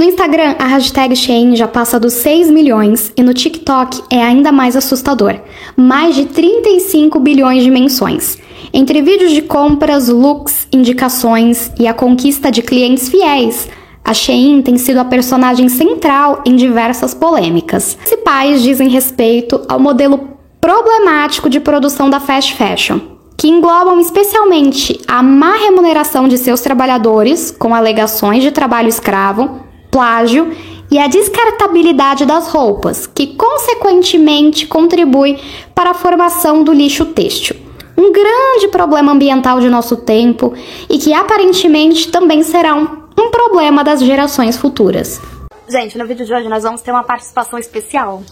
[0.00, 4.50] No Instagram, a hashtag Shein já passa dos 6 milhões e no TikTok é ainda
[4.50, 5.38] mais assustador,
[5.76, 8.38] mais de 35 bilhões de menções.
[8.72, 13.68] Entre vídeos de compras, looks, indicações e a conquista de clientes fiéis,
[14.02, 17.94] a Shein tem sido a personagem central em diversas polêmicas.
[17.96, 20.30] Principais dizem respeito ao modelo
[20.62, 23.00] problemático de produção da fast fashion,
[23.36, 30.54] que englobam especialmente a má remuneração de seus trabalhadores, com alegações de trabalho escravo, plágio
[30.90, 35.38] e a descartabilidade das roupas, que consequentemente contribui
[35.74, 37.56] para a formação do lixo têxtil.
[37.96, 40.54] Um grande problema ambiental de nosso tempo
[40.88, 45.20] e que aparentemente também será um, um problema das gerações futuras.
[45.68, 48.22] Gente, no vídeo de hoje nós vamos ter uma participação especial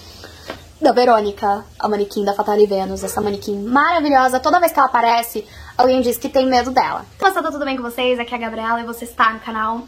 [0.81, 4.41] da Verônica, a manequim da Fatale Venus, essa manequim maravilhosa.
[4.41, 5.45] Toda vez que ela aparece,
[5.77, 7.05] alguém diz que tem medo dela.
[7.21, 8.19] Moçada, tudo bem com vocês?
[8.19, 9.83] Aqui é a Gabriela e você está no canal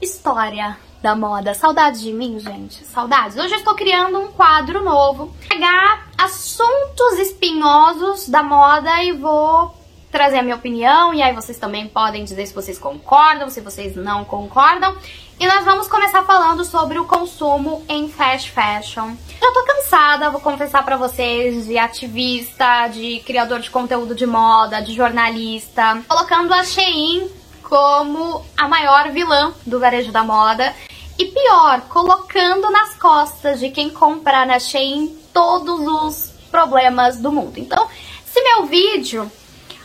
[0.00, 1.54] História da moda.
[1.54, 2.84] Saudades de mim, gente?
[2.84, 3.36] Saudades.
[3.36, 5.34] Hoje eu estou criando um quadro novo.
[5.48, 9.74] Pegar assuntos espinhosos da moda e vou
[10.10, 11.12] trazer a minha opinião.
[11.12, 14.96] E aí vocês também podem dizer se vocês concordam, se vocês não concordam.
[15.40, 19.16] E nós vamos começar falando sobre o consumo em fast fashion.
[19.40, 24.80] Já tô cansada, vou confessar para vocês, de ativista, de criador de conteúdo de moda,
[24.80, 27.28] de jornalista, colocando a Shein
[27.68, 30.74] como a maior vilã do varejo da moda.
[31.18, 37.58] E pior, colocando nas costas de quem compra na Shein todos os problemas do mundo.
[37.58, 37.88] Então,
[38.24, 39.30] se meu vídeo,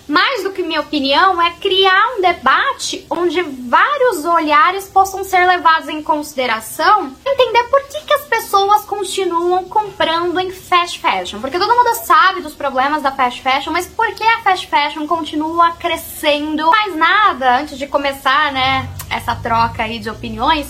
[0.07, 5.87] mais do que minha opinião, é criar um debate onde vários olhares possam ser levados
[5.87, 11.39] em consideração, entender por que, que as pessoas continuam comprando em fast fashion.
[11.39, 15.07] Porque todo mundo sabe dos problemas da fast fashion, mas por que a fast fashion
[15.07, 16.69] continua crescendo?
[16.69, 20.67] Mais nada, antes de começar, né, essa troca aí de opiniões,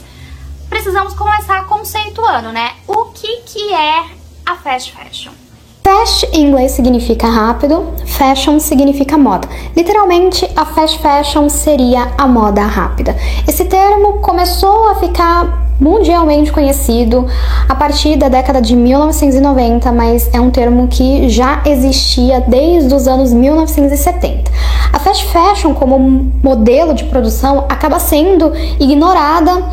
[0.70, 2.76] precisamos começar conceituando, né?
[2.88, 4.06] O que que é
[4.46, 5.43] a fast fashion?
[5.86, 9.50] Fast em inglês significa rápido, fashion significa moda.
[9.76, 13.14] Literalmente, a fast fashion seria a moda rápida.
[13.46, 17.28] Esse termo começou a ficar mundialmente conhecido
[17.68, 23.06] a partir da década de 1990, mas é um termo que já existia desde os
[23.06, 24.50] anos 1970.
[24.94, 26.00] A fast fashion, como
[26.42, 29.66] modelo de produção, acaba sendo ignorada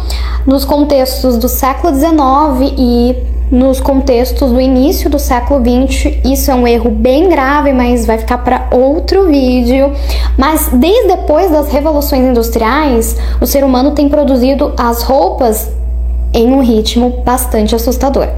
[0.45, 6.19] nos contextos do século XIX e nos contextos do início do século XX.
[6.25, 9.93] Isso é um erro bem grave, mas vai ficar para outro vídeo.
[10.39, 15.71] Mas desde depois das revoluções industriais, o ser humano tem produzido as roupas
[16.33, 18.29] em um ritmo bastante assustador.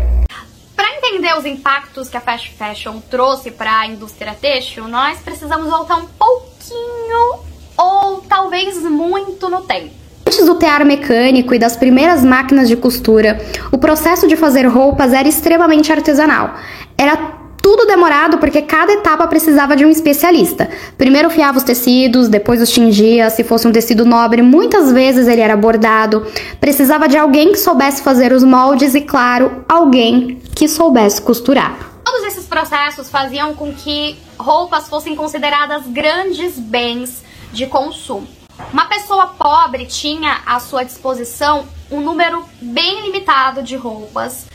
[0.75, 5.69] Para entender os impactos que a fast fashion trouxe para a indústria têxtil, nós precisamos
[5.69, 7.41] voltar um pouquinho
[7.77, 10.02] ou talvez muito no tempo.
[10.32, 13.38] Antes do tear mecânico e das primeiras máquinas de costura,
[13.70, 16.54] o processo de fazer roupas era extremamente artesanal.
[16.97, 17.19] Era
[17.60, 20.70] tudo demorado porque cada etapa precisava de um especialista.
[20.97, 25.43] Primeiro fiava os tecidos, depois os tingia, se fosse um tecido nobre, muitas vezes ele
[25.43, 26.26] era bordado.
[26.59, 31.76] Precisava de alguém que soubesse fazer os moldes e, claro, alguém que soubesse costurar.
[32.03, 37.22] Todos esses processos faziam com que roupas fossem consideradas grandes bens
[37.53, 38.26] de consumo.
[38.71, 44.47] Uma pessoa pobre tinha à sua disposição um número bem limitado de roupas.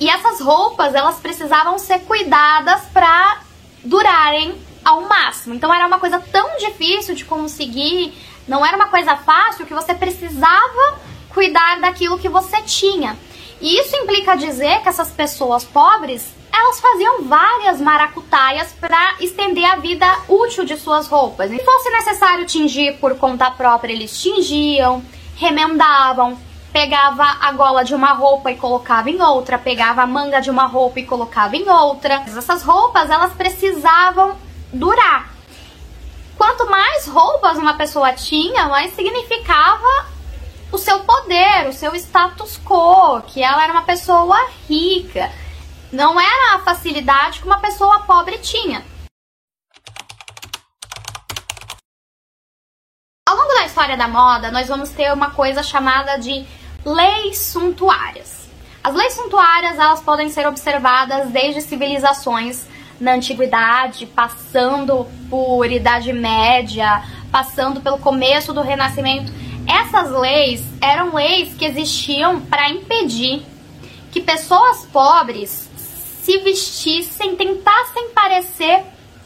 [0.00, 3.40] E essas roupas, elas precisavam ser cuidadas para
[3.84, 4.54] durarem
[4.84, 5.54] ao máximo.
[5.54, 8.14] Então era uma coisa tão difícil de conseguir,
[8.46, 10.98] não era uma coisa fácil que você precisava
[11.30, 13.16] cuidar daquilo que você tinha.
[13.60, 19.76] E isso implica dizer que essas pessoas pobres elas faziam várias maracutaias para estender a
[19.76, 21.50] vida útil de suas roupas.
[21.50, 25.02] Se fosse necessário tingir por conta própria, eles tingiam,
[25.36, 26.38] remendavam,
[26.72, 30.66] pegava a gola de uma roupa e colocava em outra, pegava a manga de uma
[30.66, 32.24] roupa e colocava em outra.
[32.26, 34.36] Essas roupas, elas precisavam
[34.72, 35.32] durar.
[36.36, 40.06] Quanto mais roupas uma pessoa tinha, mais significava
[40.70, 45.30] o seu poder, o seu status quo, que ela era uma pessoa rica
[45.92, 48.84] não era a facilidade que uma pessoa pobre tinha.
[53.28, 56.46] Ao longo da história da moda, nós vamos ter uma coisa chamada de
[56.84, 58.48] leis suntuárias.
[58.82, 62.66] As leis suntuárias, elas podem ser observadas desde civilizações
[62.98, 69.32] na antiguidade, passando por Idade Média, passando pelo começo do Renascimento.
[69.68, 73.44] Essas leis eram leis que existiam para impedir
[74.10, 75.67] que pessoas pobres
[76.22, 78.84] se vestissem, tentassem parecer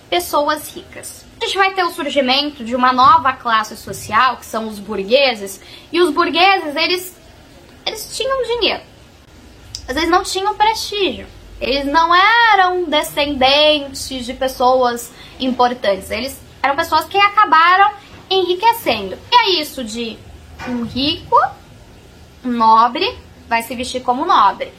[0.09, 1.25] pessoas ricas.
[1.41, 5.61] A gente vai ter o surgimento de uma nova classe social, que são os burgueses,
[5.91, 7.17] e os burgueses, eles
[7.85, 8.83] eles tinham dinheiro,
[9.87, 11.27] mas eles não tinham prestígio.
[11.61, 17.93] Eles não eram descendentes de pessoas importantes, eles eram pessoas que acabaram
[18.29, 19.17] enriquecendo.
[19.31, 20.19] E é isso de
[20.69, 21.37] um rico,
[22.45, 23.17] um nobre,
[23.49, 24.73] vai se vestir como nobre.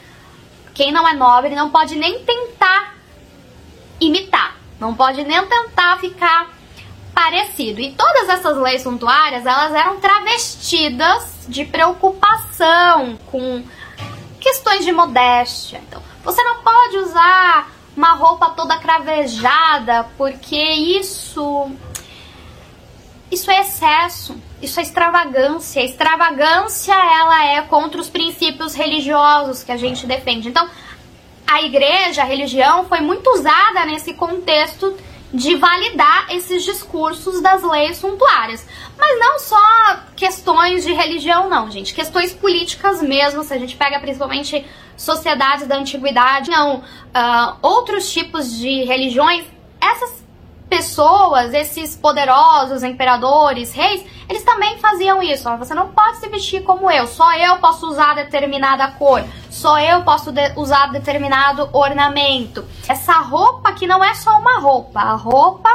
[0.74, 2.96] Quem não é nobre não pode nem tentar
[4.00, 6.50] imitar, não pode nem tentar ficar
[7.14, 7.80] parecido.
[7.80, 13.64] E todas essas leis suntuárias, elas eram travestidas de preocupação com
[14.40, 15.80] questões de modéstia.
[15.86, 21.70] Então, você não pode usar uma roupa toda cravejada, porque isso
[23.30, 25.80] isso é excesso, isso é extravagância.
[25.80, 30.48] A extravagância ela é contra os princípios religiosos que a gente defende.
[30.48, 30.68] Então,
[31.46, 34.96] a igreja, a religião foi muito usada nesse contexto
[35.32, 38.66] de validar esses discursos das leis suntuárias.
[38.96, 41.92] Mas não só questões de religião, não, gente.
[41.92, 44.64] Questões políticas mesmo, se a gente pega principalmente
[44.96, 49.44] sociedades da antiguidade, não, uh, outros tipos de religiões,
[49.80, 50.23] essas
[50.68, 55.48] pessoas, esses poderosos imperadores, reis, eles também faziam isso.
[55.58, 60.02] Você não pode se vestir como eu, só eu posso usar determinada cor, só eu
[60.02, 62.64] posso de usar determinado ornamento.
[62.88, 65.70] Essa roupa que não é só uma roupa, a roupa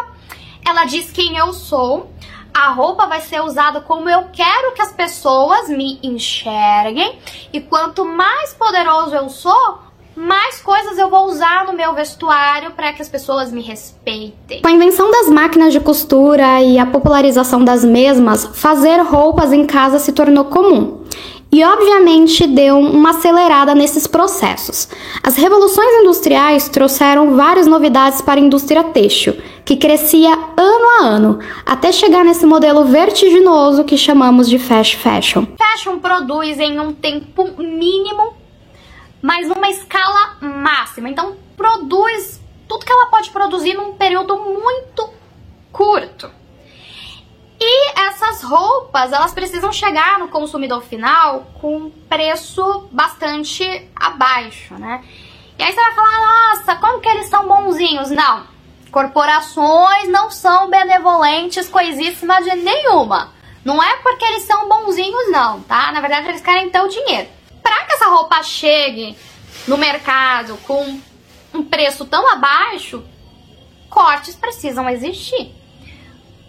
[0.66, 2.12] ela diz quem eu sou.
[2.54, 7.20] A roupa vai ser usada como eu quero que as pessoas me enxerguem,
[7.54, 9.80] e quanto mais poderoso eu sou,
[10.20, 14.62] mais coisas eu vou usar no meu vestuário para que as pessoas me respeitem.
[14.62, 19.66] Com a invenção das máquinas de costura e a popularização das mesmas, fazer roupas em
[19.66, 21.06] casa se tornou comum.
[21.52, 24.90] E obviamente deu uma acelerada nesses processos.
[25.24, 31.40] As revoluções industriais trouxeram várias novidades para a indústria têxtil, que crescia ano a ano,
[31.66, 35.46] até chegar nesse modelo vertiginoso que chamamos de fast fashion.
[35.58, 38.39] Fashion produz em um tempo mínimo
[39.22, 41.10] mas numa escala máxima.
[41.10, 45.10] Então, produz tudo que ela pode produzir num período muito
[45.72, 46.32] curto.
[47.60, 55.04] E essas roupas, elas precisam chegar no consumidor final com preço bastante abaixo, né?
[55.58, 58.10] E aí você vai falar, nossa, como que eles são bonzinhos?
[58.12, 58.48] Não,
[58.92, 63.34] corporações não são benevolentes coisíssima de nenhuma.
[63.66, 65.92] Não é porque eles são bonzinhos, não, tá?
[65.92, 69.18] Na verdade, eles querem ter o dinheiro para que essa roupa chegue
[69.68, 71.00] no mercado com
[71.54, 73.04] um preço tão abaixo,
[73.90, 75.56] cortes precisam existir.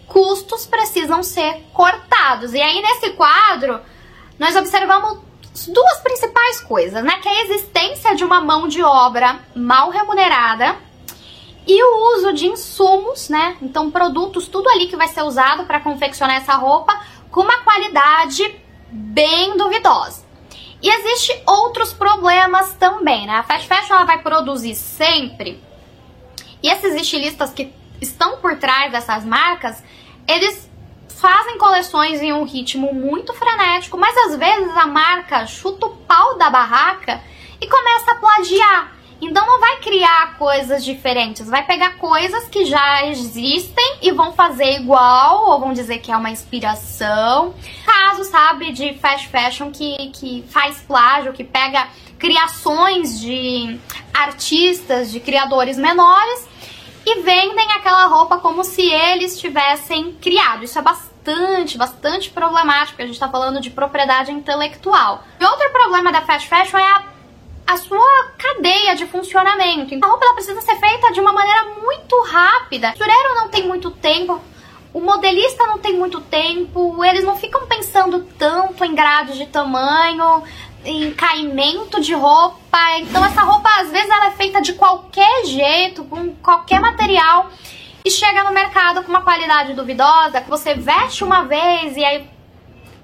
[0.07, 2.53] Custos precisam ser cortados.
[2.53, 3.79] E aí, nesse quadro,
[4.37, 5.19] nós observamos
[5.67, 7.19] duas principais coisas, né?
[7.21, 10.77] Que é a existência de uma mão de obra mal remunerada
[11.65, 13.57] e o uso de insumos, né?
[13.61, 16.99] Então, produtos, tudo ali que vai ser usado para confeccionar essa roupa
[17.29, 18.59] com uma qualidade
[18.91, 20.25] bem duvidosa.
[20.81, 23.35] E existe outros problemas também, né?
[23.37, 25.61] A fast fashion ela vai produzir sempre.
[26.63, 29.83] E esses estilistas que estão por trás dessas marcas,
[30.27, 30.69] eles
[31.09, 36.35] fazem coleções em um ritmo muito frenético, mas às vezes a marca chuta o pau
[36.37, 37.21] da barraca
[37.59, 39.00] e começa a plagiar.
[39.21, 44.79] Então não vai criar coisas diferentes, vai pegar coisas que já existem e vão fazer
[44.79, 47.53] igual, ou vão dizer que é uma inspiração.
[47.85, 51.87] Caso, sabe, de fast fashion que, que faz plágio, que pega
[52.17, 53.79] criações de
[54.13, 56.47] artistas, de criadores menores
[57.05, 60.63] e vendem aquela roupa como se eles tivessem criado.
[60.63, 65.23] Isso é bastante, bastante problemático, a gente está falando de propriedade intelectual.
[65.39, 67.03] E outro problema da fast fashion é a
[67.65, 69.93] a sua cadeia de funcionamento.
[69.93, 72.89] Então, a roupa precisa ser feita de uma maneira muito rápida.
[72.89, 74.41] O costureiro não tem muito tempo,
[74.93, 80.43] o modelista não tem muito tempo, eles não ficam pensando tanto em grade de tamanho,
[80.83, 82.97] em caimento de roupa.
[82.97, 87.49] Então essa roupa às vezes ela é feita de qualquer jeito, com qualquer material
[88.03, 92.27] e chega no mercado com uma qualidade duvidosa, que você veste uma vez e aí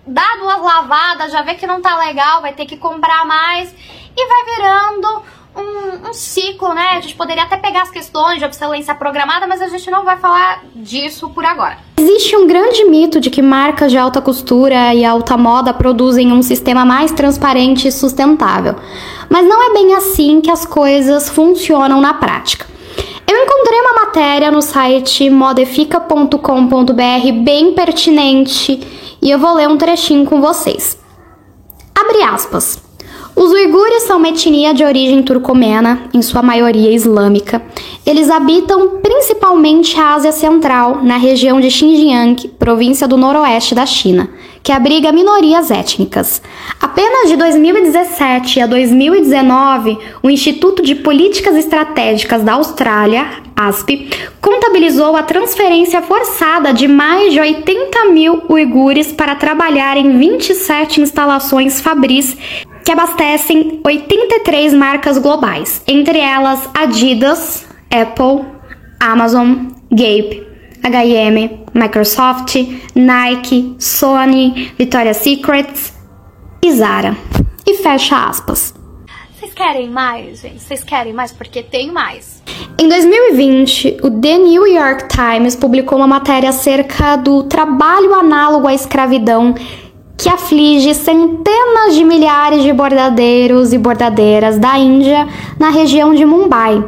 [0.05, 3.73] dá duas lavadas, já vê que não tá legal, vai ter que comprar mais
[4.17, 5.21] e vai virando
[5.55, 6.97] um, um, ciclo, né?
[6.97, 10.17] A gente poderia até pegar as questões de obsolescência programada, mas a gente não vai
[10.17, 11.77] falar disso por agora.
[11.97, 16.41] Existe um grande mito de que marcas de alta costura e alta moda produzem um
[16.41, 18.75] sistema mais transparente e sustentável.
[19.29, 22.65] Mas não é bem assim que as coisas funcionam na prática.
[23.27, 28.79] Eu encontrei uma matéria no site modefica.com.br bem pertinente
[29.21, 30.97] e eu vou ler um trechinho com vocês.
[31.93, 32.86] Abre aspas.
[33.37, 37.61] Os uigures são uma etnia de origem turcomena, em sua maioria islâmica.
[38.03, 44.27] Eles habitam principalmente a Ásia Central, na região de Xinjiang, província do noroeste da China,
[44.67, 46.41] que abriga minorias étnicas.
[46.81, 54.09] Apenas de 2017 a 2019, o Instituto de Políticas Estratégicas da Austrália, ASP,
[54.41, 61.79] contabilizou a transferência forçada de mais de 80 mil uigures para trabalhar em 27 instalações
[61.79, 62.35] fabris
[62.83, 68.43] que abastecem 83 marcas globais, entre elas Adidas, Apple,
[68.99, 70.46] Amazon, Gape,
[70.87, 72.55] H&M, Microsoft,
[72.95, 75.67] Nike, Sony, Victoria's Secret
[76.63, 77.15] e Zara.
[77.65, 78.73] E fecha aspas.
[79.37, 80.59] Vocês querem mais, gente?
[80.59, 81.31] Vocês querem mais?
[81.31, 82.41] Porque tem mais.
[82.79, 88.73] Em 2020, o The New York Times publicou uma matéria acerca do trabalho análogo à
[88.73, 89.53] escravidão
[90.17, 95.27] que aflige centenas de milhares de bordadeiros e bordadeiras da Índia
[95.59, 96.83] na região de Mumbai.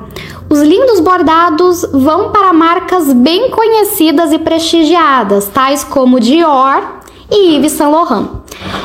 [0.49, 7.73] Os lindos bordados vão para marcas bem conhecidas e prestigiadas, tais como Dior e Yves
[7.73, 8.27] Saint Laurent.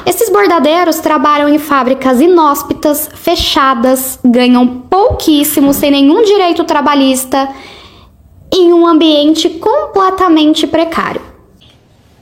[0.05, 7.49] Esses bordadeiros trabalham em fábricas inóspitas, fechadas, ganham pouquíssimo, sem nenhum direito trabalhista,
[8.53, 11.34] em um ambiente completamente precário.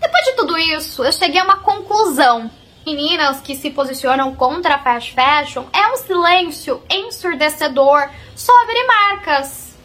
[0.02, 2.50] Depois de tudo isso, eu cheguei a uma conclusão.
[2.84, 9.78] Meninas que se posicionam contra a fast fashion é um silêncio ensurdecedor sobre marcas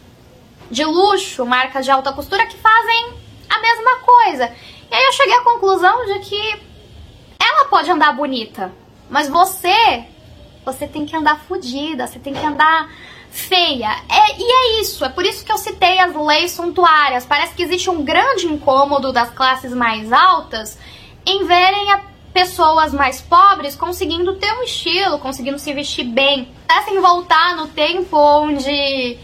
[0.68, 3.14] de luxo, marcas de alta costura que fazem
[3.48, 4.52] a mesma coisa.
[4.90, 6.60] E aí eu cheguei à conclusão de que
[7.40, 8.72] ela pode andar bonita,
[9.08, 10.04] mas você,
[10.64, 12.90] você tem que andar fodida, você tem que andar
[13.30, 13.90] feia.
[14.08, 17.26] É, e é isso, é por isso que eu citei as leis suntuárias.
[17.26, 20.78] Parece que existe um grande incômodo das classes mais altas
[21.26, 22.00] em verem a
[22.32, 26.48] pessoas mais pobres conseguindo ter um estilo, conseguindo se vestir bem.
[26.66, 29.18] Parecem voltar no tempo onde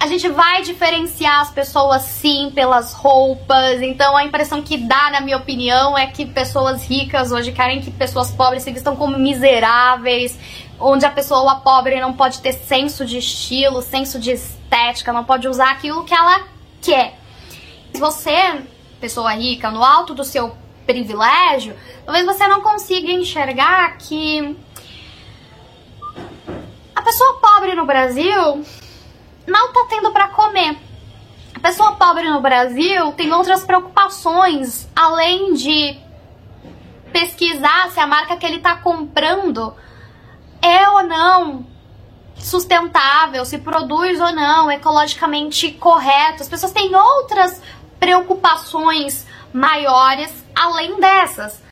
[0.00, 3.82] a gente vai diferenciar as pessoas sim pelas roupas.
[3.82, 7.90] Então a impressão que dá, na minha opinião, é que pessoas ricas hoje querem que
[7.90, 10.38] pessoas pobres se vistam como miseráveis,
[10.80, 15.48] onde a pessoa pobre não pode ter senso de estilo, senso de estética, não pode
[15.48, 16.46] usar aquilo que ela
[16.80, 17.18] quer.
[17.94, 18.62] Você,
[19.00, 20.56] pessoa rica, no alto do seu
[20.86, 24.56] privilégio, talvez você não consiga enxergar que
[26.94, 28.64] a pessoa pobre no Brasil
[29.46, 30.78] não tá tendo para comer.
[31.54, 35.98] A pessoa pobre no Brasil tem outras preocupações além de
[37.12, 39.74] pesquisar se a marca que ele tá comprando
[40.62, 41.66] é ou não
[42.36, 46.42] sustentável, se produz ou não ecologicamente correto.
[46.42, 47.60] As pessoas têm outras
[47.98, 51.62] preocupações maiores além dessas.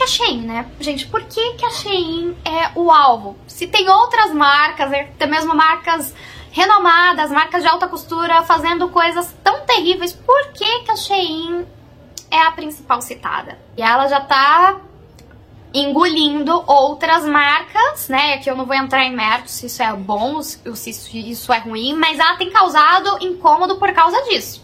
[0.00, 0.68] A Shein, né?
[0.80, 3.38] Gente, por que, que a Shein é o alvo?
[3.46, 6.12] Se tem outras marcas, até mesmo marcas
[6.50, 11.66] renomadas, marcas de alta costura fazendo coisas tão terríveis, por que, que a Shein
[12.32, 13.58] é a principal citada.
[13.76, 14.80] E ela já tá
[15.74, 18.38] engolindo outras marcas, né?
[18.38, 20.90] Que eu não vou entrar em mérito se isso é bom ou se
[21.30, 24.62] isso é ruim, mas ela tem causado incômodo por causa disso.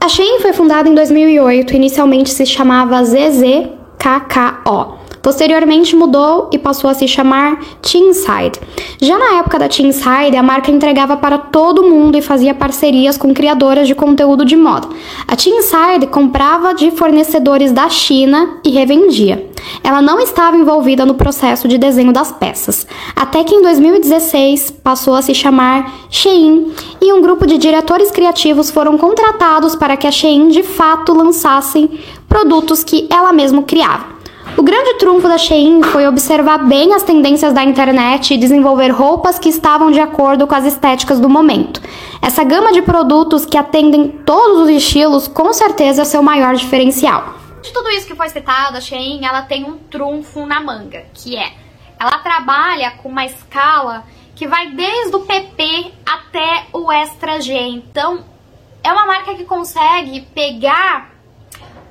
[0.00, 4.99] A Shein foi fundada em 2008, inicialmente se chamava ZZKKO.
[5.22, 8.58] Posteriormente mudou e passou a se chamar Teenside.
[9.00, 13.34] Já na época da Teenside, a marca entregava para todo mundo e fazia parcerias com
[13.34, 14.88] criadoras de conteúdo de moda.
[15.28, 19.50] A Teenside comprava de fornecedores da China e revendia.
[19.84, 25.14] Ela não estava envolvida no processo de desenho das peças, até que em 2016 passou
[25.14, 30.10] a se chamar Shein e um grupo de diretores criativos foram contratados para que a
[30.10, 31.90] Shein de fato lançasse
[32.28, 34.19] produtos que ela mesma criava.
[34.56, 39.38] O grande trunfo da Shein foi observar bem as tendências da internet e desenvolver roupas
[39.38, 41.80] que estavam de acordo com as estéticas do momento.
[42.20, 47.34] Essa gama de produtos que atendem todos os estilos com certeza é seu maior diferencial.
[47.62, 51.36] De tudo isso que foi citado, a Shein ela tem um trunfo na manga, que
[51.36, 51.52] é
[51.98, 54.04] ela trabalha com uma escala
[54.34, 57.54] que vai desde o PP até o Extra G.
[57.54, 58.24] Então,
[58.82, 61.10] é uma marca que consegue pegar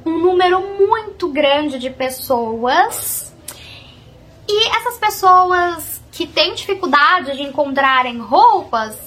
[0.10, 3.34] um número muito grande de pessoas.
[4.48, 8.98] E essas pessoas que têm dificuldade de encontrarem roupas,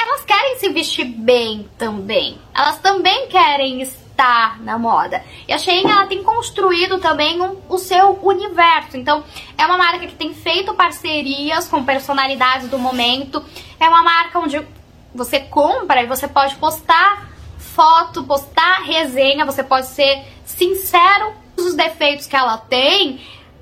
[0.00, 2.38] elas querem se vestir bem também.
[2.54, 5.24] Elas também querem estar na moda.
[5.48, 8.96] E a Shein ela tem construído também um, o seu universo.
[8.96, 9.24] Então,
[9.58, 13.44] é uma marca que tem feito parcerias com personalidades do momento.
[13.80, 14.64] É uma marca onde
[15.12, 17.31] você compra e você pode postar
[17.74, 23.20] foto, postar resenha, você pode ser sincero os defeitos que ela tem.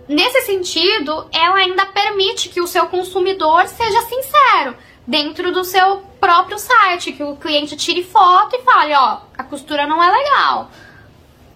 [0.09, 4.77] Nesse sentido, ela ainda permite que o seu consumidor seja sincero.
[5.07, 9.85] dentro do seu próprio site, que o cliente tire foto e fale, ó, a costura
[9.85, 10.71] não é legal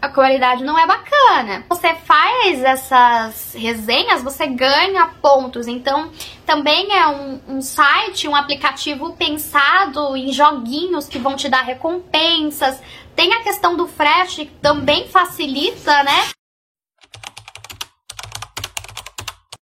[0.05, 1.65] a qualidade não é bacana.
[1.69, 5.67] Você faz essas resenhas, você ganha pontos.
[5.67, 6.13] Então,
[6.45, 12.83] também é um, um, site, um aplicativo pensado em joguinhos que vão te dar recompensas.
[13.17, 16.29] Tem a questão do frete, que também facilita, né?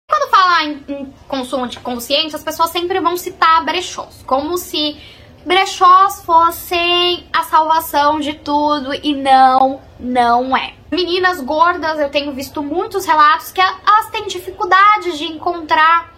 [0.09, 4.97] Quando falar em, em consumo de consciência, as pessoas sempre vão citar brechós, como se
[5.45, 10.75] brechós fossem a salvação de tudo e não, não é.
[10.91, 16.15] Meninas gordas, eu tenho visto muitos relatos que elas têm dificuldade de encontrar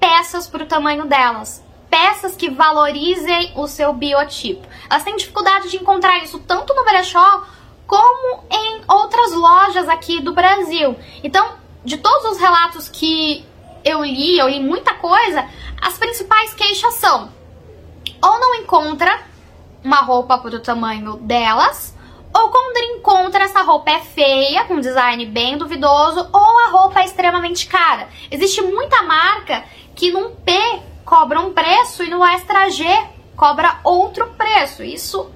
[0.00, 1.64] peças para o tamanho delas.
[1.88, 4.66] Peças que valorizem o seu biotipo.
[4.90, 7.44] Elas têm dificuldade de encontrar isso tanto no brechó
[7.86, 10.96] como em outras lojas aqui do Brasil.
[11.22, 11.54] Então,
[11.84, 13.46] de todos os relatos que
[13.84, 15.48] eu li, eu li muita coisa,
[15.80, 17.35] as principais queixas são
[18.22, 19.20] ou não encontra
[19.82, 21.96] uma roupa pro tamanho delas,
[22.34, 27.04] ou quando encontra essa roupa é feia, com design bem duvidoso, ou a roupa é
[27.04, 28.08] extremamente cara.
[28.30, 30.52] Existe muita marca que num P
[31.04, 32.84] cobra um preço e no extra G
[33.36, 34.82] cobra outro preço.
[34.82, 35.30] Isso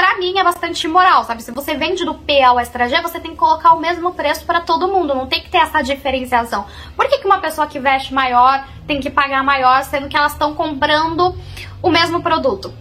[0.00, 1.42] pra mim é bastante imoral, sabe?
[1.42, 4.46] Se você vende do P ao extra G, você tem que colocar o mesmo preço
[4.46, 6.64] para todo mundo, não tem que ter essa diferenciação.
[6.96, 10.32] Por que, que uma pessoa que veste maior tem que pagar maior, sendo que elas
[10.32, 11.36] estão comprando
[11.82, 12.72] o mesmo produto.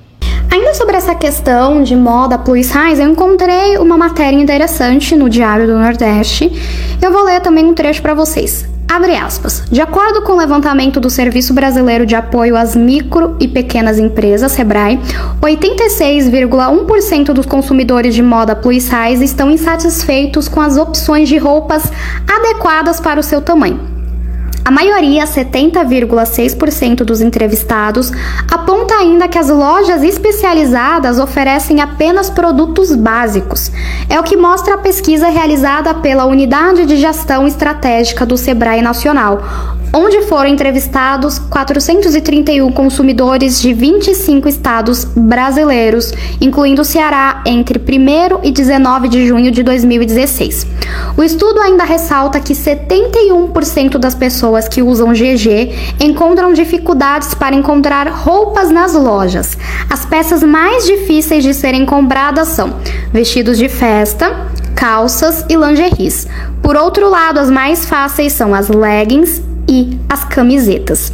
[0.52, 5.68] Ainda sobre essa questão de moda plus size, eu encontrei uma matéria interessante no Diário
[5.68, 6.52] do Nordeste.
[7.02, 8.68] Eu vou ler também um trecho para vocês.
[8.92, 9.64] Abre aspas.
[9.70, 14.52] De acordo com o levantamento do Serviço Brasileiro de Apoio às Micro e Pequenas Empresas,
[14.54, 15.00] SEBRAE,
[15.40, 21.84] 86,1% dos consumidores de moda plus size estão insatisfeitos com as opções de roupas
[22.28, 23.99] adequadas para o seu tamanho.
[24.64, 28.12] A maioria, 70,6% dos entrevistados,
[28.52, 33.72] aponta ainda que as lojas especializadas oferecem apenas produtos básicos.
[34.10, 39.42] É o que mostra a pesquisa realizada pela Unidade de Gestão Estratégica do Sebrae Nacional,
[39.94, 48.52] onde foram entrevistados 431 consumidores de 25 estados brasileiros, incluindo o Ceará, entre 1 e
[48.52, 50.68] 19 de junho de 2016.
[51.18, 58.08] O estudo ainda ressalta que 71% das pessoas que usam GG encontram dificuldades para encontrar
[58.08, 59.58] roupas nas lojas.
[59.90, 62.76] As peças mais difíceis de serem compradas são
[63.12, 66.28] vestidos de festa, calças e lingeries.
[66.62, 71.14] Por outro lado, as mais fáceis são as leggings e as camisetas.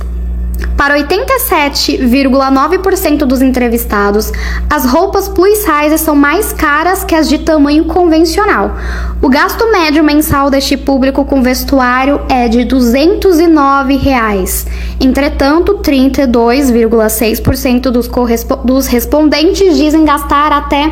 [0.77, 4.31] Para 87,9% dos entrevistados,
[4.69, 8.71] as roupas plus size são mais caras que as de tamanho convencional.
[9.21, 14.65] O gasto médio mensal deste público com vestuário é de 209 reais.
[14.99, 18.09] Entretanto, 32,6% dos,
[18.63, 20.91] dos respondentes dizem gastar até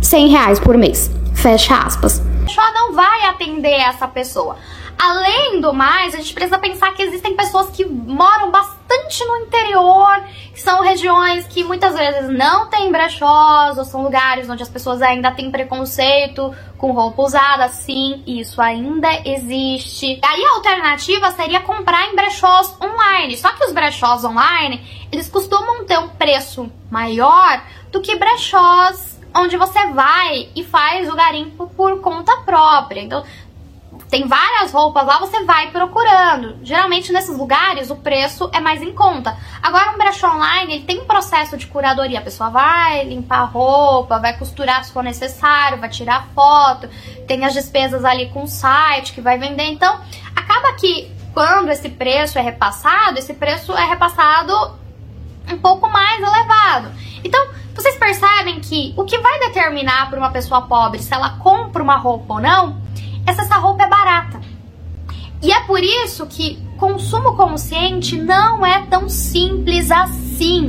[0.00, 1.08] 100 reais por mês.
[1.34, 2.20] Fecha aspas.
[2.48, 4.56] Só não vai atender essa pessoa.
[4.98, 10.22] Além do mais, a gente precisa pensar que existem pessoas que moram bastante no interior,
[10.52, 15.02] que são regiões que muitas vezes não tem brechós, ou são lugares onde as pessoas
[15.02, 17.68] ainda têm preconceito com roupa usada.
[17.68, 20.18] Sim, isso ainda existe.
[20.22, 23.36] Aí a alternativa seria comprar em brechós online.
[23.36, 29.56] Só que os brechós online, eles costumam ter um preço maior do que brechós onde
[29.56, 33.02] você vai e faz o garimpo por conta própria.
[33.02, 33.22] Então,
[34.08, 36.58] tem várias roupas lá, você vai procurando.
[36.62, 39.36] Geralmente nesses lugares o preço é mais em conta.
[39.60, 42.20] Agora um brechó online, ele tem um processo de curadoria.
[42.20, 46.88] A pessoa vai limpar a roupa, vai costurar se for necessário, vai tirar foto,
[47.26, 49.64] tem as despesas ali com o site que vai vender.
[49.64, 50.00] Então,
[50.36, 54.78] acaba que quando esse preço é repassado, esse preço é repassado
[55.52, 56.92] um pouco mais elevado.
[57.24, 61.82] Então, vocês percebem que o que vai determinar para uma pessoa pobre se ela compra
[61.82, 62.85] uma roupa ou não
[63.26, 64.40] é se essa roupa é barata.
[65.42, 70.68] E é por isso que consumo consciente não é tão simples assim.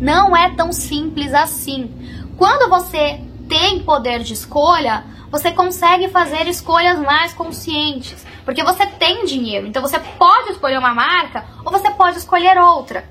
[0.00, 1.90] Não é tão simples assim.
[2.36, 8.26] Quando você tem poder de escolha, você consegue fazer escolhas mais conscientes.
[8.44, 13.04] Porque você tem dinheiro, então você pode escolher uma marca ou você pode escolher outra.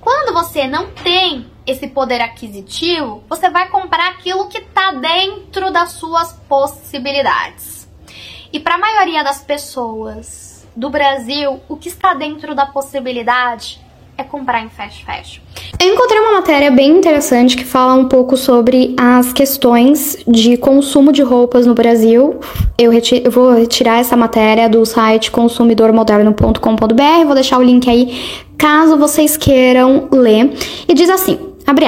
[0.00, 5.92] Quando você não tem esse poder aquisitivo, você vai comprar aquilo que está dentro das
[5.92, 7.75] suas possibilidades.
[8.52, 13.80] E para a maioria das pessoas do Brasil, o que está dentro da possibilidade
[14.18, 15.42] é comprar em fast fashion.
[15.78, 21.12] Eu encontrei uma matéria bem interessante que fala um pouco sobre as questões de consumo
[21.12, 22.40] de roupas no Brasil.
[22.78, 28.18] Eu, eu vou retirar essa matéria do site consumidormoderno.com.br, vou deixar o link aí
[28.56, 30.50] caso vocês queiram ler.
[30.88, 31.38] E diz assim: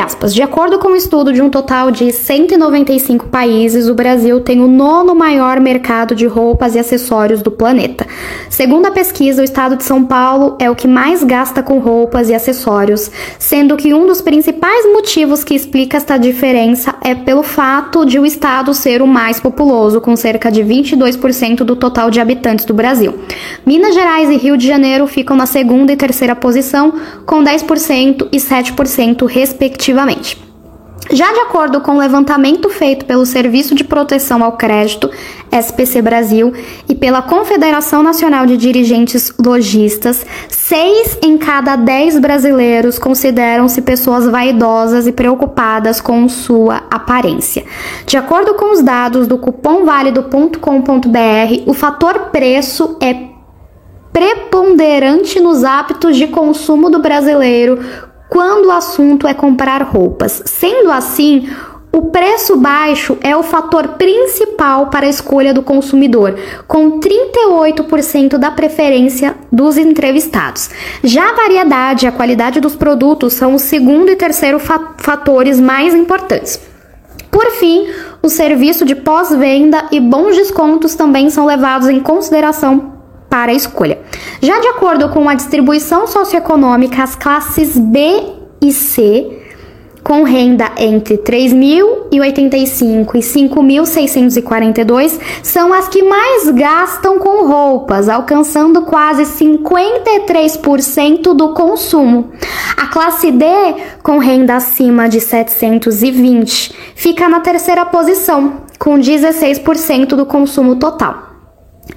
[0.08, 0.34] aspas.
[0.34, 4.66] De acordo com um estudo de um total de 195 países, o Brasil tem o
[4.66, 8.06] nono maior mercado de roupas e acessórios do planeta.
[8.50, 12.28] Segundo a pesquisa, o estado de São Paulo é o que mais gasta com roupas
[12.28, 18.04] e acessórios, sendo que um dos principais motivos que explica esta diferença é pelo fato
[18.04, 22.64] de o estado ser o mais populoso, com cerca de 22% do total de habitantes
[22.64, 23.14] do Brasil.
[23.64, 26.92] Minas Gerais e Rio de Janeiro ficam na segunda e terceira posição,
[27.24, 30.48] com 10% e 7% respectivamente respectivamente.
[31.10, 35.10] Já de acordo com o levantamento feito pelo Serviço de Proteção ao Crédito,
[35.50, 36.52] SPC Brasil,
[36.86, 45.06] e pela Confederação Nacional de Dirigentes Logistas, seis em cada dez brasileiros consideram-se pessoas vaidosas
[45.06, 47.64] e preocupadas com sua aparência.
[48.04, 53.28] De acordo com os dados do cupomválido.com.br, o fator preço é
[54.12, 57.78] preponderante nos hábitos de consumo do brasileiro,
[58.28, 60.42] quando o assunto é comprar roupas.
[60.44, 61.48] Sendo assim,
[61.90, 68.50] o preço baixo é o fator principal para a escolha do consumidor, com 38% da
[68.50, 70.70] preferência dos entrevistados.
[71.02, 75.94] Já a variedade e a qualidade dos produtos são o segundo e terceiro fatores mais
[75.94, 76.60] importantes.
[77.30, 77.86] Por fim,
[78.22, 82.97] o serviço de pós-venda e bons descontos também são levados em consideração
[83.28, 83.98] para a escolha.
[84.40, 88.22] Já de acordo com a distribuição socioeconômica, as classes B
[88.60, 89.38] e C
[90.08, 99.24] com renda entre 3.085 e 5.642 são as que mais gastam com roupas, alcançando quase
[99.24, 102.30] 53% do consumo.
[102.74, 103.44] A classe D,
[104.02, 111.27] com renda acima de 720, fica na terceira posição, com 16% do consumo total.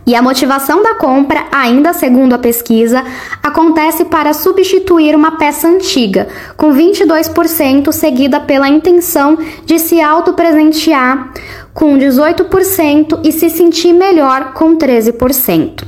[0.06, 3.04] E a motivação da compra, ainda segundo a pesquisa,
[3.42, 6.28] acontece para substituir uma peça antiga,
[6.58, 11.32] com 22%, seguida pela intenção de se autopresentear,
[11.74, 15.86] com 18%, e se sentir melhor, com 13%.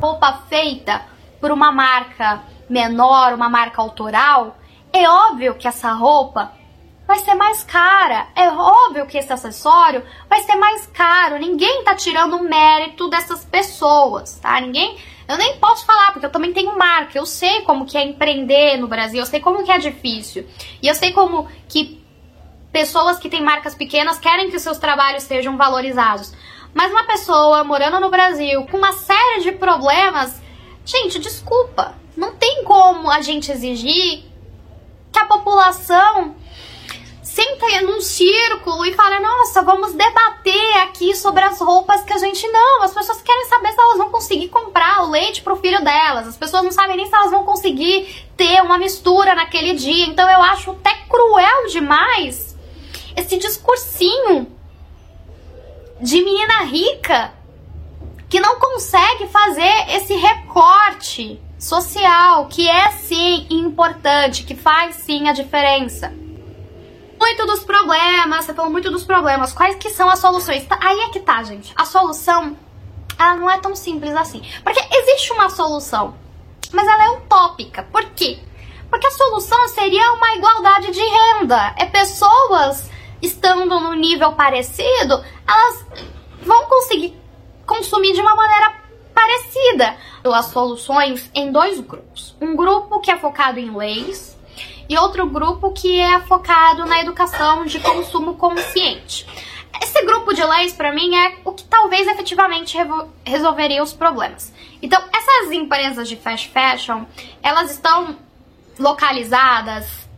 [0.00, 1.02] Roupa feita
[1.40, 4.56] por uma marca menor, uma marca autoral,
[4.92, 6.52] é óbvio que essa roupa
[7.08, 8.28] vai ser mais cara.
[8.36, 11.38] É óbvio que esse acessório vai ser mais caro.
[11.38, 14.60] Ninguém tá tirando o mérito dessas pessoas, tá?
[14.60, 14.98] Ninguém.
[15.26, 17.16] Eu nem posso falar, porque eu também tenho marca.
[17.16, 20.46] Eu sei como que é empreender no Brasil, eu sei como que é difícil.
[20.82, 21.98] E eu sei como que
[22.70, 26.34] pessoas que têm marcas pequenas querem que os seus trabalhos sejam valorizados.
[26.74, 30.42] Mas uma pessoa morando no Brasil com uma série de problemas,
[30.84, 34.24] gente, desculpa, não tem como a gente exigir
[35.10, 36.36] que a população
[37.38, 42.46] senta num círculo e fala: Nossa, vamos debater aqui sobre as roupas que a gente
[42.48, 42.82] não.
[42.82, 46.26] As pessoas querem saber se elas vão conseguir comprar o leite pro filho delas.
[46.26, 50.06] As pessoas não sabem nem se elas vão conseguir ter uma mistura naquele dia.
[50.06, 52.56] Então eu acho até cruel demais
[53.16, 54.50] esse discursinho
[56.00, 57.32] de menina rica
[58.28, 65.32] que não consegue fazer esse recorte social que é sim importante, que faz sim a
[65.32, 66.12] diferença
[67.18, 69.52] muito dos problemas, você falou muito dos problemas.
[69.52, 70.64] Quais que são as soluções?
[70.66, 71.72] Tá, aí é que tá, gente.
[71.76, 72.56] A solução,
[73.18, 74.42] ela não é tão simples assim.
[74.62, 76.14] Porque existe uma solução,
[76.72, 77.82] mas ela é utópica.
[77.84, 78.38] Por quê?
[78.88, 81.74] Porque a solução seria uma igualdade de renda.
[81.76, 85.86] É pessoas estando no nível parecido, elas
[86.42, 87.14] vão conseguir
[87.66, 88.72] consumir de uma maneira
[89.12, 89.96] parecida.
[90.24, 92.36] As soluções em dois grupos.
[92.40, 94.37] Um grupo que é focado em leis,
[94.88, 99.26] e outro grupo que é focado na educação de consumo consciente.
[99.82, 102.76] Esse grupo de leis, para mim, é o que talvez efetivamente
[103.24, 104.52] resolveria os problemas.
[104.82, 107.04] Então, essas empresas de fast fashion,
[107.42, 108.16] elas estão
[108.78, 110.08] localizadas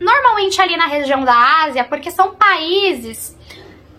[0.00, 3.36] normalmente ali na região da Ásia, porque são países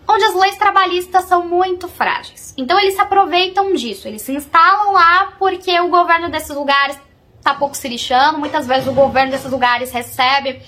[0.07, 2.53] onde as leis trabalhistas são muito frágeis.
[2.57, 6.99] Então, eles se aproveitam disso, eles se instalam lá porque o governo desses lugares
[7.43, 8.39] tá pouco se lixando.
[8.39, 10.61] Muitas vezes o governo desses lugares recebe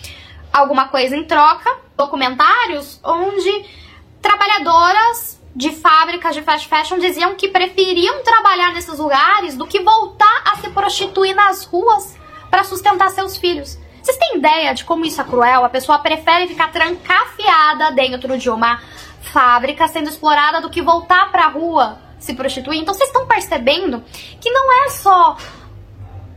[0.52, 1.70] alguma coisa em troca.
[1.96, 3.66] Documentários onde
[4.22, 10.44] trabalhadoras de fábricas de fast fashion diziam que preferiam trabalhar nesses lugares do que voltar
[10.52, 12.18] a se prostituir nas ruas
[12.50, 13.78] para sustentar seus filhos.
[14.02, 15.64] Vocês têm ideia de como isso é cruel?
[15.64, 18.82] A pessoa prefere ficar trancafiada dentro de uma
[19.22, 22.80] fábrica sendo explorada do que voltar para a rua se prostituir.
[22.80, 24.04] Então vocês estão percebendo
[24.42, 25.38] que não é só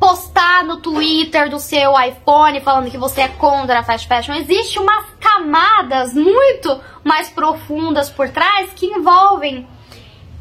[0.06, 4.34] postar no Twitter do seu iPhone falando que você é contra a fast fashion.
[4.34, 9.66] Existe umas camadas muito mais profundas por trás que envolvem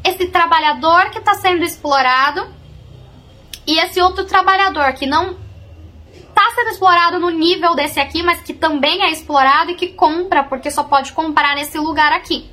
[0.04, 2.46] esse trabalhador que está sendo explorado
[3.66, 5.36] e esse outro trabalhador que não
[6.12, 10.44] está sendo explorado no nível desse aqui, mas que também é explorado e que compra
[10.44, 12.48] porque só pode comprar nesse lugar aqui.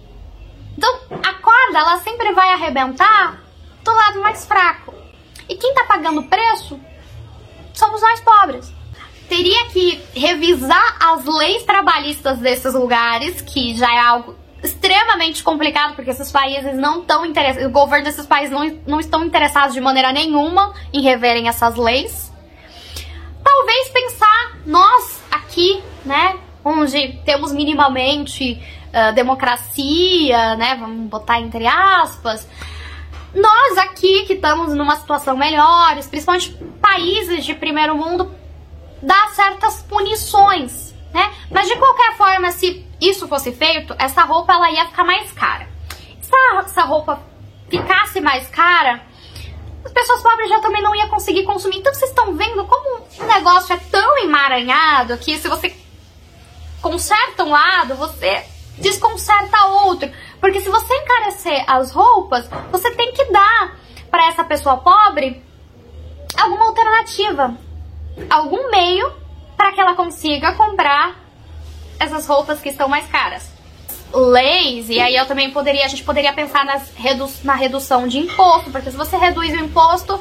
[0.76, 3.40] Então, a corda ela sempre vai arrebentar
[3.84, 4.96] do lado mais fraco.
[5.48, 6.80] E quem está pagando o preço
[7.74, 8.72] somos nós pobres.
[9.28, 16.10] Teria que revisar as leis trabalhistas desses lugares, que já é algo extremamente complicado, porque
[16.10, 20.12] esses países não estão interessados, o governo desses países não, não estão interessados de maneira
[20.14, 22.32] nenhuma em reverem essas leis.
[23.44, 32.48] Talvez pensar, nós aqui, né, onde temos minimamente uh, democracia, né, vamos botar entre aspas,
[33.34, 38.34] nós aqui que estamos numa situação melhor, principalmente países de primeiro mundo,
[39.02, 41.32] dá certas punições, né?
[41.50, 45.68] Mas de qualquer forma, se isso fosse feito, essa roupa ela ia ficar mais cara.
[46.22, 47.22] Se essa roupa
[47.70, 49.02] ficasse mais cara,
[49.84, 51.78] as pessoas pobres já também não iam conseguir consumir.
[51.78, 55.76] Então vocês estão vendo como o negócio é tão emaranhado que se você
[56.82, 58.46] conserta um lado, você
[58.78, 60.10] desconcerta outro.
[60.44, 63.78] Porque se você encarecer as roupas, você tem que dar
[64.12, 65.42] para essa pessoa pobre
[66.38, 67.56] alguma alternativa,
[68.30, 69.10] algum meio
[69.56, 71.16] para que ela consiga comprar
[71.98, 73.50] essas roupas que estão mais caras.
[74.14, 78.20] Leis, e aí eu também poderia, a gente poderia pensar nas redu na redução de
[78.20, 80.20] imposto, porque se você reduz o imposto,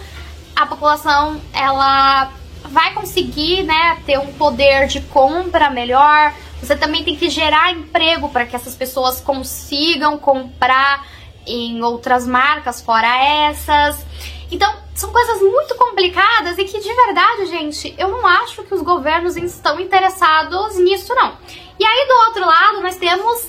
[0.54, 2.30] a população ela
[2.66, 6.32] vai conseguir, né, ter um poder de compra melhor.
[6.62, 11.04] Você também tem que gerar emprego para que essas pessoas consigam comprar
[11.44, 13.08] em outras marcas fora
[13.48, 14.06] essas.
[14.48, 18.80] Então, são coisas muito complicadas e que de verdade, gente, eu não acho que os
[18.80, 21.36] governos estão interessados nisso não.
[21.80, 23.48] E aí do outro lado, nós temos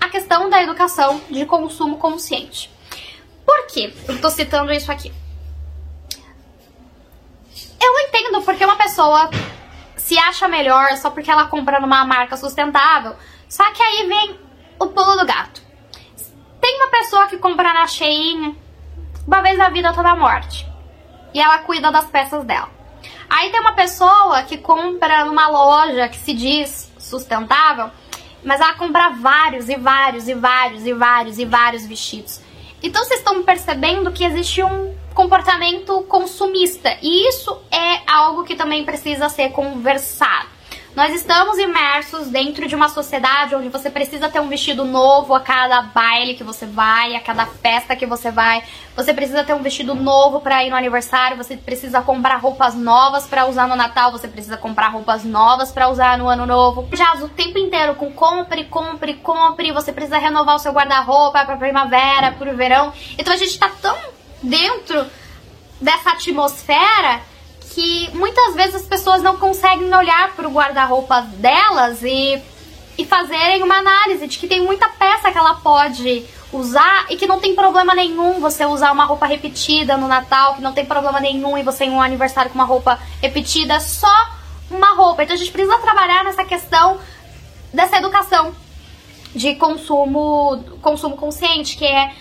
[0.00, 2.70] a questão da educação de consumo consciente.
[3.44, 5.12] Por que eu tô citando isso aqui?
[7.78, 9.28] Eu entendo porque uma pessoa
[10.04, 13.16] se acha melhor só porque ela compra numa marca sustentável.
[13.48, 14.38] Só que aí vem
[14.78, 15.62] o pulo do gato.
[16.60, 18.54] Tem uma pessoa que compra na Shein
[19.26, 20.70] uma vez na vida toda a morte.
[21.32, 22.68] E ela cuida das peças dela.
[23.30, 27.90] Aí tem uma pessoa que compra numa loja que se diz sustentável,
[28.44, 32.42] mas ela compra vários e vários e vários e vários e vários vestidos.
[32.84, 38.84] Então vocês estão percebendo que existe um comportamento consumista e isso é algo que também
[38.84, 40.53] precisa ser conversado.
[40.94, 45.40] Nós estamos imersos dentro de uma sociedade onde você precisa ter um vestido novo a
[45.40, 48.62] cada baile que você vai, a cada festa que você vai.
[48.94, 53.26] Você precisa ter um vestido novo para ir no aniversário, você precisa comprar roupas novas
[53.26, 56.88] para usar no Natal, você precisa comprar roupas novas para usar no Ano Novo.
[56.92, 61.56] Já o tempo inteiro com compre, compre, compre, você precisa renovar o seu guarda-roupa para
[61.56, 62.92] primavera, para o verão.
[63.18, 63.98] Então a gente tá tão
[64.40, 65.04] dentro
[65.80, 67.33] dessa atmosfera
[67.74, 72.40] que muitas vezes as pessoas não conseguem olhar para o guarda-roupa delas e,
[72.96, 77.26] e fazerem uma análise de que tem muita peça que ela pode usar e que
[77.26, 81.18] não tem problema nenhum você usar uma roupa repetida no Natal, que não tem problema
[81.18, 84.28] nenhum e você ir um aniversário com uma roupa repetida, só
[84.70, 85.24] uma roupa.
[85.24, 87.00] Então a gente precisa trabalhar nessa questão
[87.72, 88.54] dessa educação
[89.34, 92.12] de consumo, consumo consciente, que é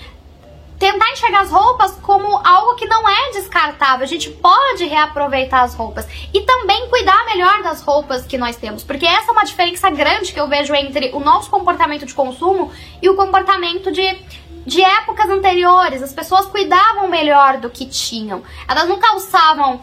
[0.79, 4.03] tentar enxergar as roupas como algo que não é descartável.
[4.03, 8.83] A gente pode reaproveitar as roupas e também cuidar melhor das roupas que nós temos,
[8.83, 12.71] porque essa é uma diferença grande que eu vejo entre o nosso comportamento de consumo
[13.01, 16.01] e o comportamento de de épocas anteriores.
[16.01, 18.43] As pessoas cuidavam melhor do que tinham.
[18.67, 19.81] Elas não calçavam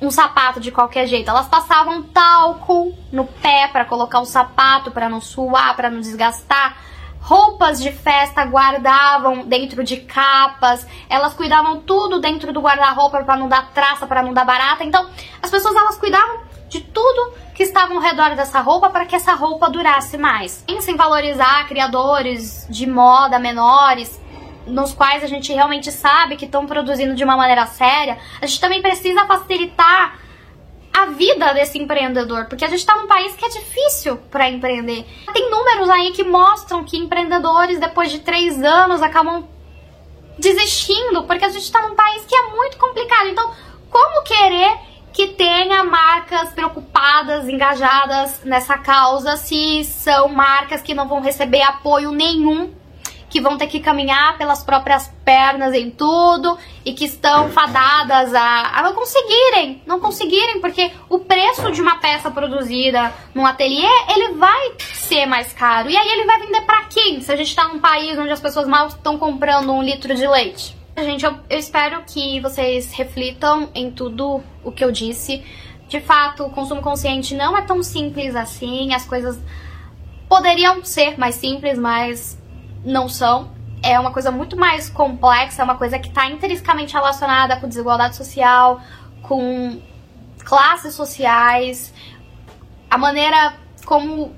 [0.00, 1.30] um sapato de qualquer jeito.
[1.30, 6.76] Elas passavam talco no pé para colocar o sapato para não suar, para não desgastar
[7.26, 13.48] roupas de festa guardavam dentro de capas, elas cuidavam tudo dentro do guarda-roupa para não
[13.48, 14.84] dar traça, para não dar barata.
[14.84, 15.10] Então,
[15.42, 19.34] as pessoas elas cuidavam de tudo que estava ao redor dessa roupa para que essa
[19.34, 20.64] roupa durasse mais.
[20.80, 24.20] Sem valorizar criadores de moda menores,
[24.64, 28.60] nos quais a gente realmente sabe que estão produzindo de uma maneira séria, a gente
[28.60, 30.14] também precisa facilitar
[30.96, 35.04] a vida desse empreendedor, porque a gente está num país que é difícil para empreender.
[35.30, 39.46] Tem números aí que mostram que empreendedores, depois de três anos, acabam
[40.38, 43.28] desistindo, porque a gente está num país que é muito complicado.
[43.28, 43.52] Então,
[43.90, 44.74] como querer
[45.12, 52.10] que tenha marcas preocupadas, engajadas nessa causa, se são marcas que não vão receber apoio
[52.10, 52.72] nenhum
[53.36, 58.78] que vão ter que caminhar pelas próprias pernas em tudo e que estão fadadas a,
[58.78, 64.32] a não conseguirem, não conseguirem, porque o preço de uma peça produzida num ateliê, ele
[64.38, 65.90] vai ser mais caro.
[65.90, 67.20] E aí ele vai vender para quem?
[67.20, 70.26] Se a gente tá num país onde as pessoas mal estão comprando um litro de
[70.26, 70.74] leite.
[70.96, 75.44] Gente, eu, eu espero que vocês reflitam em tudo o que eu disse.
[75.90, 79.38] De fato, o consumo consciente não é tão simples assim, as coisas
[80.26, 82.38] poderiam ser mais simples, mas
[82.86, 83.50] não são.
[83.82, 88.16] É uma coisa muito mais complexa, é uma coisa que está intrinsecamente relacionada com desigualdade
[88.16, 88.80] social,
[89.22, 89.80] com
[90.44, 91.92] classes sociais,
[92.88, 94.34] a maneira como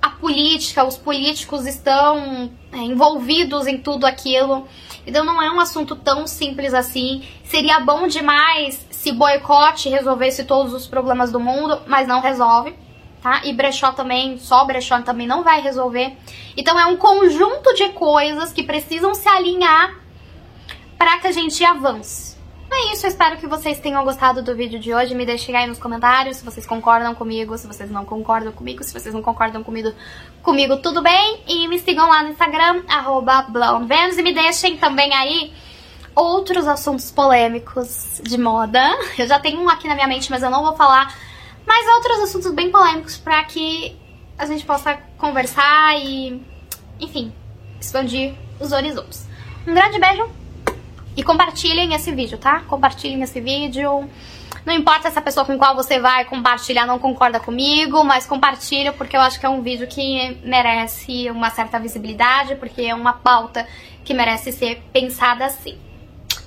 [0.00, 4.66] a política, os políticos estão é, envolvidos em tudo aquilo.
[5.06, 7.26] Então não é um assunto tão simples assim.
[7.44, 12.74] Seria bom demais se boicote resolvesse todos os problemas do mundo, mas não resolve
[13.22, 13.42] tá?
[13.44, 16.16] E brechó também, só brechó também não vai resolver.
[16.56, 19.94] Então é um conjunto de coisas que precisam se alinhar
[20.98, 22.30] para que a gente avance.
[22.72, 25.12] É isso, eu espero que vocês tenham gostado do vídeo de hoje.
[25.12, 28.92] Me deixem aí nos comentários se vocês concordam comigo, se vocês não concordam comigo, se
[28.92, 29.92] vocês não concordam comigo,
[30.40, 31.42] comigo tudo bem.
[31.48, 35.52] E me sigam lá no Instagram, arroba e me deixem também aí
[36.14, 38.80] outros assuntos polêmicos de moda.
[39.18, 41.12] Eu já tenho um aqui na minha mente, mas eu não vou falar
[41.70, 43.96] mas outros assuntos bem polêmicos para que
[44.36, 46.42] a gente possa conversar e,
[46.98, 47.32] enfim,
[47.80, 49.28] expandir os horizontes.
[49.64, 50.28] Um grande beijo
[51.16, 52.58] e compartilhem esse vídeo, tá?
[52.66, 54.10] Compartilhem esse vídeo.
[54.66, 58.92] Não importa se a pessoa com qual você vai compartilhar não concorda comigo, mas compartilha
[58.92, 63.12] porque eu acho que é um vídeo que merece uma certa visibilidade, porque é uma
[63.12, 63.64] pauta
[64.04, 65.78] que merece ser pensada assim.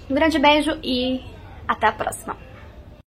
[0.09, 1.23] Um grande beijo e
[1.65, 2.42] até a próxima.